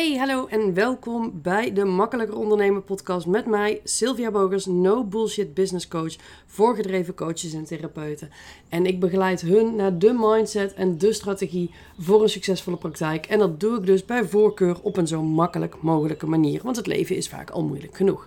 [0.00, 5.54] Hey, hallo en welkom bij de Makkelijker Ondernemen podcast met mij, Sylvia Bogers, no bullshit
[5.54, 8.30] business coach voor gedreven coaches en therapeuten.
[8.68, 13.26] En ik begeleid hun naar de mindset en de strategie voor een succesvolle praktijk.
[13.26, 16.86] En dat doe ik dus bij voorkeur op een zo makkelijk mogelijke manier, want het
[16.86, 18.26] leven is vaak al moeilijk genoeg.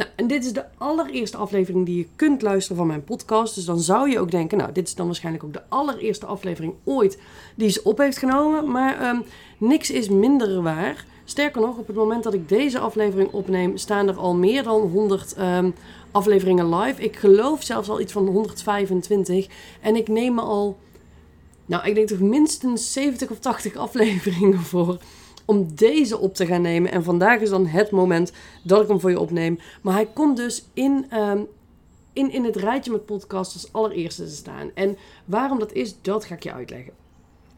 [0.00, 3.54] Nou, en dit is de allereerste aflevering die je kunt luisteren van mijn podcast.
[3.54, 6.74] Dus dan zou je ook denken, nou, dit is dan waarschijnlijk ook de allereerste aflevering
[6.84, 7.18] ooit
[7.54, 8.70] die ze op heeft genomen.
[8.70, 9.22] Maar um,
[9.58, 11.04] niks is minder waar.
[11.24, 14.80] Sterker nog, op het moment dat ik deze aflevering opneem, staan er al meer dan
[14.80, 15.70] 100 um, ehm,
[16.10, 17.02] afleveringen live.
[17.02, 19.46] Ik geloof zelfs al iets van 125.
[19.80, 20.78] En ik neem me al,
[21.66, 24.98] nou, ik denk toch minstens 70 of 80 afleveringen voor
[25.50, 26.92] om deze op te gaan nemen.
[26.92, 28.32] En vandaag is dan het moment
[28.62, 29.58] dat ik hem voor je opneem.
[29.82, 31.46] Maar hij komt dus in, um,
[32.12, 34.70] in, in het rijtje met podcasts als allereerste te staan.
[34.74, 36.92] En waarom dat is, dat ga ik je uitleggen.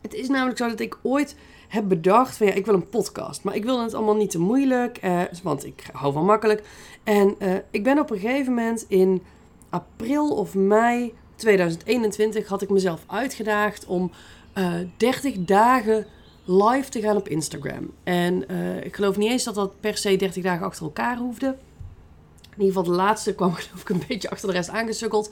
[0.00, 1.36] Het is namelijk zo dat ik ooit
[1.68, 3.42] heb bedacht van ja, ik wil een podcast.
[3.42, 6.62] Maar ik wilde het allemaal niet te moeilijk, eh, want ik hou van makkelijk.
[7.04, 9.22] En uh, ik ben op een gegeven moment in
[9.70, 14.10] april of mei 2021 had ik mezelf uitgedaagd om
[14.58, 16.06] uh, eh, 30 dagen
[16.44, 17.90] live te gaan op Instagram.
[18.04, 21.46] En uh, ik geloof niet eens dat dat per se 30 dagen achter elkaar hoefde.
[21.46, 25.30] In ieder geval de laatste kwam geloof ik een beetje achter de rest aangesukkeld.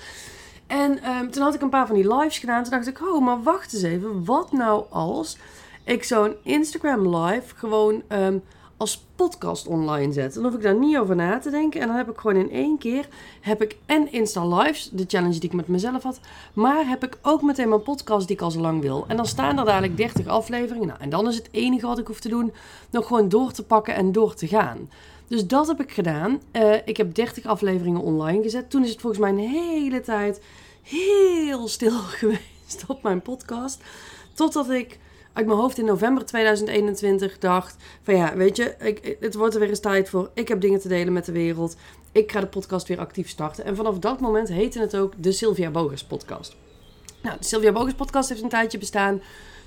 [0.66, 2.62] En um, toen had ik een paar van die lives gedaan.
[2.62, 4.24] Toen dacht ik, oh, maar wacht eens even.
[4.24, 5.36] Wat nou als
[5.84, 8.42] ik zo'n Instagram live gewoon um,
[8.80, 10.34] als podcast online zet.
[10.34, 11.80] Dan hoef ik daar niet over na te denken.
[11.80, 13.08] En dan heb ik gewoon in één keer
[13.40, 16.20] heb ik en Insta Lives, de challenge die ik met mezelf had.
[16.52, 19.04] Maar heb ik ook meteen mijn podcast die ik al zo lang wil.
[19.08, 20.86] En dan staan er dadelijk 30 afleveringen.
[20.86, 22.52] Nou, en dan is het enige wat ik hoef te doen
[22.90, 24.90] nog gewoon door te pakken en door te gaan.
[25.28, 26.40] Dus dat heb ik gedaan.
[26.52, 28.70] Uh, ik heb 30 afleveringen online gezet.
[28.70, 30.42] Toen is het volgens mij een hele tijd
[30.82, 33.82] heel stil geweest op mijn podcast.
[34.34, 34.98] Totdat ik
[35.32, 39.60] uit mijn hoofd in november 2021 dacht: van ja, weet je, ik, het wordt er
[39.60, 40.30] weer eens tijd voor.
[40.34, 41.76] Ik heb dingen te delen met de wereld.
[42.12, 43.64] Ik ga de podcast weer actief starten.
[43.64, 46.56] En vanaf dat moment heette het ook de Sylvia Bogers podcast.
[47.22, 49.22] Nou, de Sylvia Bogers podcast heeft een tijdje bestaan.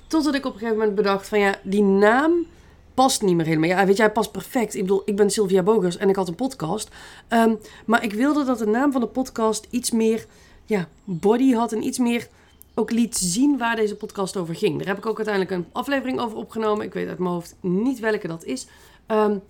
[0.06, 2.46] Totdat ik op een gegeven moment bedacht: van ja, die naam
[2.94, 3.68] past niet meer helemaal.
[3.68, 4.74] Ja, weet jij, past perfect.
[4.74, 6.88] Ik bedoel, ik ben Sylvia Bogers en ik had een podcast.
[7.28, 10.26] Um, maar ik wilde dat de naam van de podcast iets meer
[10.64, 12.28] ja, body had en iets meer
[12.74, 14.78] ook liet zien waar deze podcast over ging.
[14.78, 16.86] Daar heb ik ook uiteindelijk een aflevering over opgenomen.
[16.86, 18.66] Ik weet uit mijn hoofd niet welke dat is.
[19.06, 19.42] Um,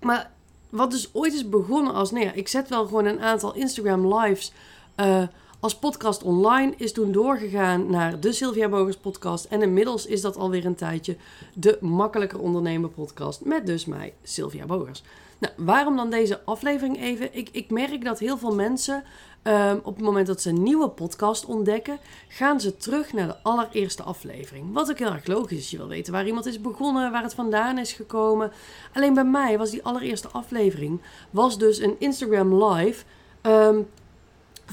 [0.00, 0.30] maar
[0.70, 4.14] wat dus ooit is begonnen als, nou ja, ik zet wel gewoon een aantal Instagram
[4.14, 4.52] lives
[4.96, 5.22] uh,
[5.64, 9.44] als podcast online, is toen doorgegaan naar de Sylvia Bogers podcast.
[9.44, 11.16] En inmiddels is dat alweer een tijdje
[11.54, 15.02] de Makkelijker Ondernemen podcast met dus mij, Sylvia Bogers.
[15.38, 17.36] Nou, waarom dan deze aflevering even?
[17.36, 19.04] Ik, ik merk dat heel veel mensen
[19.46, 21.98] Um, op het moment dat ze een nieuwe podcast ontdekken,
[22.28, 24.72] gaan ze terug naar de allereerste aflevering.
[24.72, 25.70] Wat ook heel erg logisch is.
[25.70, 28.52] Je wil weten waar iemand is begonnen, waar het vandaan is gekomen.
[28.92, 33.04] Alleen bij mij was die allereerste aflevering was dus een Instagram live
[33.42, 33.86] um,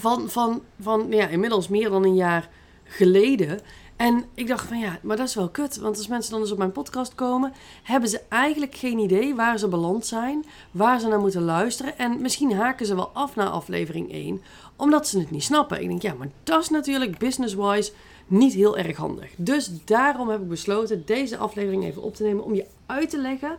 [0.02, 2.50] van, van, van ja, inmiddels meer dan een jaar
[2.84, 3.60] geleden.
[3.96, 5.78] En ik dacht van ja, maar dat is wel kut.
[5.78, 7.54] Want als mensen dan dus op mijn podcast komen,
[7.84, 11.98] hebben ze eigenlijk geen idee waar ze beland zijn, waar ze naar moeten luisteren.
[11.98, 14.42] En misschien haken ze wel af na aflevering 1,
[14.76, 15.82] omdat ze het niet snappen.
[15.82, 17.92] Ik denk ja, maar dat is natuurlijk business-wise
[18.28, 19.30] niet heel erg handig.
[19.38, 23.18] Dus daarom heb ik besloten deze aflevering even op te nemen om je uit te
[23.18, 23.58] leggen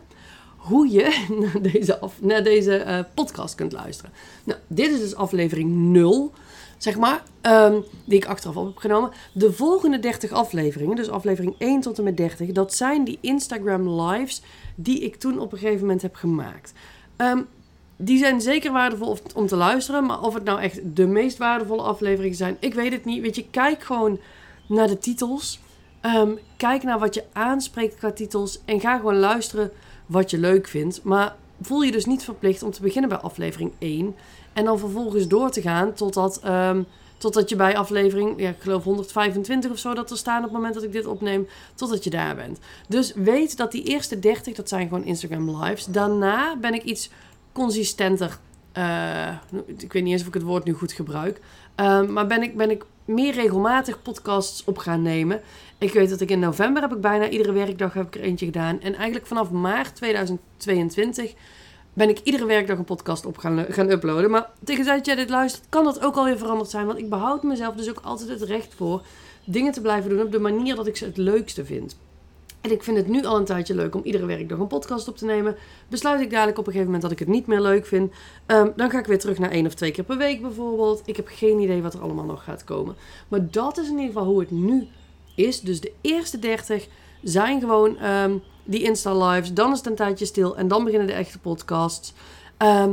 [0.63, 4.11] hoe je naar deze, af, naar deze uh, podcast kunt luisteren.
[4.43, 6.31] Nou, dit is dus aflevering 0
[6.77, 9.11] zeg maar, um, die ik achteraf op heb genomen.
[9.33, 13.89] De volgende 30 afleveringen, dus aflevering 1 tot en met 30, dat zijn die Instagram
[14.01, 14.41] lives
[14.75, 16.73] die ik toen op een gegeven moment heb gemaakt.
[17.17, 17.47] Um,
[17.97, 21.81] die zijn zeker waardevol om te luisteren, maar of het nou echt de meest waardevolle
[21.81, 23.21] afleveringen zijn, ik weet het niet.
[23.21, 24.19] Weet je, kijk gewoon
[24.67, 25.59] naar de titels.
[26.01, 29.71] Um, kijk naar wat je aanspreekt qua titels en ga gewoon luisteren
[30.13, 31.03] wat je leuk vindt.
[31.03, 34.15] Maar voel je dus niet verplicht om te beginnen bij aflevering 1
[34.53, 36.85] en dan vervolgens door te gaan totdat, um,
[37.17, 40.51] totdat je bij aflevering, ja, ik geloof 125 of zo dat er staan op het
[40.51, 42.59] moment dat ik dit opneem, totdat je daar bent.
[42.87, 45.85] Dus weet dat die eerste 30, dat zijn gewoon Instagram lives.
[45.85, 47.09] Daarna ben ik iets
[47.51, 48.37] consistenter.
[48.77, 49.27] Uh,
[49.77, 51.39] ik weet niet eens of ik het woord nu goed gebruik.
[51.79, 55.41] Uh, maar ben ik, ben ik meer regelmatig podcasts op gaan nemen.
[55.77, 58.45] Ik weet dat ik in november heb ik bijna iedere werkdag heb ik er eentje
[58.45, 58.81] gedaan.
[58.81, 61.33] En eigenlijk vanaf maart 2022
[61.93, 64.31] ben ik iedere werkdag een podcast op gaan, gaan uploaden.
[64.31, 66.85] Maar tegen dat jij dit luistert, kan dat ook alweer veranderd zijn.
[66.85, 69.05] Want ik behoud mezelf dus ook altijd het recht voor
[69.45, 71.97] dingen te blijven doen op de manier dat ik ze het leukste vind.
[72.63, 75.17] En ik vind het nu al een tijdje leuk om iedere werkdag een podcast op
[75.17, 75.55] te nemen.
[75.87, 78.11] Besluit ik dadelijk op een gegeven moment dat ik het niet meer leuk vind.
[78.47, 81.01] Um, dan ga ik weer terug naar één of twee keer per week bijvoorbeeld.
[81.05, 82.95] Ik heb geen idee wat er allemaal nog gaat komen.
[83.27, 84.87] Maar dat is in ieder geval hoe het nu
[85.35, 85.61] is.
[85.61, 86.87] Dus de eerste 30
[87.21, 89.53] zijn gewoon um, die Insta-lives.
[89.53, 90.57] Dan is het een tijdje stil.
[90.57, 92.13] En dan beginnen de echte podcasts.
[92.57, 92.91] Ehm,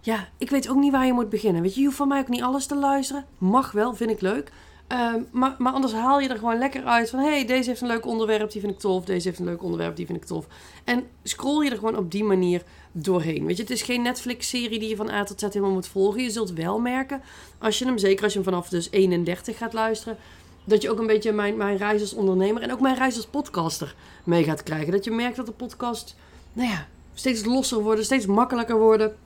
[0.00, 1.62] ja, ik weet ook niet waar je moet beginnen.
[1.62, 3.24] Weet je, je hoeft van mij ook niet alles te luisteren.
[3.38, 4.52] Mag wel, vind ik leuk.
[4.86, 7.18] Ehm, maar, maar anders haal je er gewoon lekker uit van...
[7.18, 9.04] hey, deze heeft een leuk onderwerp, die vind ik tof.
[9.04, 10.46] Deze heeft een leuk onderwerp, die vind ik tof.
[10.84, 13.46] En scroll je er gewoon op die manier doorheen.
[13.46, 16.22] Weet je, het is geen Netflix-serie die je van A tot Z helemaal moet volgen.
[16.22, 17.22] Je zult wel merken,
[17.58, 20.18] als je hem, zeker als je hem vanaf dus 31 gaat luisteren...
[20.64, 23.26] dat je ook een beetje mijn, mijn reis als ondernemer en ook mijn reis als
[23.26, 23.94] podcaster
[24.24, 24.92] mee gaat krijgen.
[24.92, 26.16] Dat je merkt dat de podcast,
[26.52, 29.16] nou ja, steeds losser worden, steeds makkelijker worden...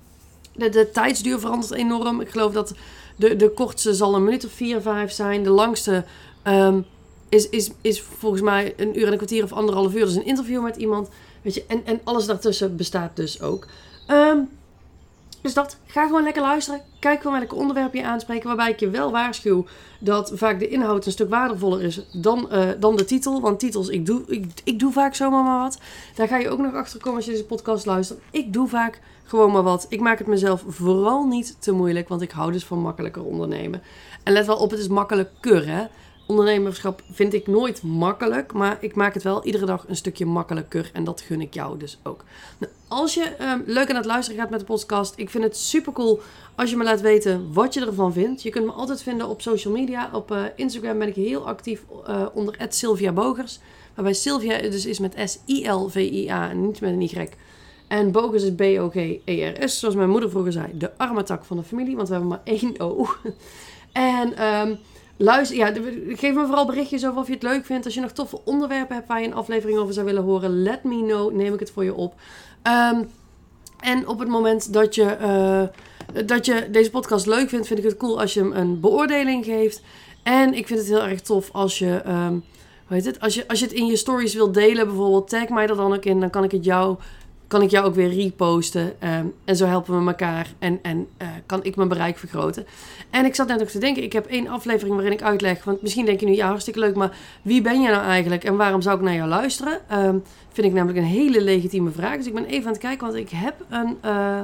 [0.58, 2.20] De, de tijdsduur verandert enorm.
[2.20, 2.74] Ik geloof dat
[3.16, 5.42] de, de kortste zal een minuut of vier, vijf zijn.
[5.42, 6.04] De langste
[6.44, 6.84] um,
[7.28, 10.04] is, is, is volgens mij een uur en een kwartier of anderhalf uur.
[10.04, 11.08] Dus een interview met iemand.
[11.42, 13.66] Weet je, en, en alles daartussen bestaat dus ook.
[14.10, 14.48] Um,
[15.48, 16.80] dus dat, ga gewoon lekker luisteren.
[16.98, 18.46] Kijk gewoon welke onderwerp je aanspreken.
[18.46, 19.64] Waarbij ik je wel waarschuw
[20.00, 23.40] dat vaak de inhoud een stuk waardevoller is dan, uh, dan de titel.
[23.40, 25.80] Want titels, ik doe, ik, ik doe vaak zomaar maar wat.
[26.14, 28.20] Daar ga je ook nog achter komen als je deze podcast luistert.
[28.30, 29.86] Ik doe vaak gewoon maar wat.
[29.88, 32.08] Ik maak het mezelf vooral niet te moeilijk.
[32.08, 33.82] Want ik hou dus van makkelijker ondernemen.
[34.22, 35.86] En let wel op, het is makkelijker hè
[36.28, 40.90] ondernemerschap vind ik nooit makkelijk, maar ik maak het wel iedere dag een stukje makkelijker
[40.92, 42.24] en dat gun ik jou dus ook.
[42.58, 45.56] Nou, als je um, leuk aan het luisteren gaat met de podcast, ik vind het
[45.56, 46.20] super cool
[46.54, 48.42] als je me laat weten wat je ervan vindt.
[48.42, 50.10] Je kunt me altijd vinden op social media.
[50.12, 53.58] Op uh, Instagram ben ik heel actief uh, onder Sylvia Bogers,
[53.94, 57.28] waarbij Sylvia dus is met S-I-L-V-I-A en niet met een Y.
[57.86, 61.96] En Bogers is B-O-G-E-R-S, zoals mijn moeder vroeger zei, de arme tak van de familie,
[61.96, 63.06] want we hebben maar één O.
[63.92, 64.44] en...
[64.44, 64.78] Um,
[65.20, 65.72] Luister, ja,
[66.08, 67.84] geef me vooral berichtjes over of je het leuk vindt.
[67.84, 70.84] Als je nog toffe onderwerpen hebt waar je een aflevering over zou willen horen, let
[70.84, 71.32] me know.
[71.32, 72.14] Neem ik het voor je op.
[72.92, 73.08] Um,
[73.80, 77.84] en op het moment dat je, uh, dat je deze podcast leuk vindt, vind ik
[77.84, 79.82] het cool als je hem een beoordeling geeft.
[80.22, 82.44] En ik vind het heel erg tof als je, um,
[82.86, 83.20] hoe heet het?
[83.20, 85.94] Als je, als je het in je stories wilt delen, bijvoorbeeld, tag mij er dan
[85.94, 86.20] ook in.
[86.20, 86.96] Dan kan ik het jou
[87.48, 88.82] kan ik jou ook weer reposten.
[88.82, 92.66] Um, en zo helpen we elkaar en, en uh, kan ik mijn bereik vergroten.
[93.10, 95.64] En ik zat net ook te denken, ik heb één aflevering waarin ik uitleg.
[95.64, 98.56] Want misschien denk je nu, ja, hartstikke leuk, maar wie ben jij nou eigenlijk en
[98.56, 99.80] waarom zou ik naar jou luisteren?
[99.92, 100.22] Um,
[100.52, 102.16] vind ik namelijk een hele legitieme vraag.
[102.16, 104.40] Dus ik ben even aan het kijken, want ik heb een, uh,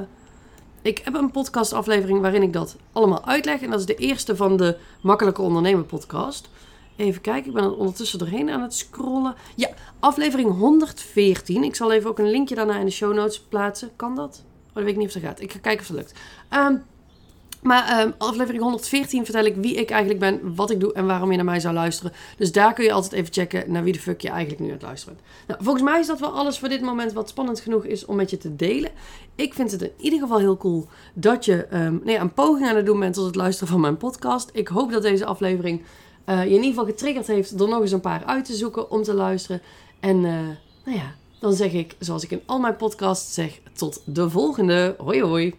[0.81, 3.61] ik heb een podcastaflevering waarin ik dat allemaal uitleg.
[3.61, 6.49] En dat is de eerste van de Makkelijke Ondernemen podcast.
[6.95, 9.35] Even kijken, ik ben er ondertussen doorheen aan het scrollen.
[9.55, 9.69] Ja,
[9.99, 11.63] aflevering 114.
[11.63, 13.89] Ik zal even ook een linkje daarna in de show notes plaatsen.
[13.95, 14.43] Kan dat?
[14.67, 15.41] Oh, dat weet ik niet of dat gaat.
[15.41, 16.13] Ik ga kijken of het lukt.
[16.49, 16.83] Um,
[17.65, 21.29] maar um, aflevering 114 vertel ik wie ik eigenlijk ben, wat ik doe en waarom
[21.31, 22.11] je naar mij zou luisteren.
[22.37, 24.73] Dus daar kun je altijd even checken naar wie de fuck je eigenlijk nu aan
[24.73, 25.27] het luisteren bent.
[25.47, 28.15] Nou, volgens mij is dat wel alles voor dit moment wat spannend genoeg is om
[28.15, 28.91] met je te delen.
[29.35, 32.75] Ik vind het in ieder geval heel cool dat je um, nee, een poging aan
[32.75, 34.49] het doen bent tot het luisteren van mijn podcast.
[34.53, 35.81] Ik hoop dat deze aflevering
[36.25, 38.91] uh, je in ieder geval getriggerd heeft door nog eens een paar uit te zoeken
[38.91, 39.61] om te luisteren.
[39.99, 40.31] En uh,
[40.85, 44.95] nou ja, dan zeg ik, zoals ik in al mijn podcasts zeg, tot de volgende.
[44.97, 45.53] Hoi hoi.